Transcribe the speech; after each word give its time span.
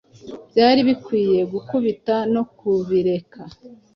Byari 0.49 0.79
bikwiye 0.87 1.41
gukubita 1.53 2.15
no 2.33 2.43
kubireka 2.57 3.39